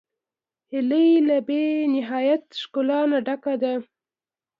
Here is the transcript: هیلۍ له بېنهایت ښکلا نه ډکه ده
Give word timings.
هیلۍ 0.71 1.09
له 1.27 1.37
بېنهایت 1.47 2.45
ښکلا 2.61 3.01
نه 3.11 3.19
ډکه 3.27 3.53
ده 3.61 3.73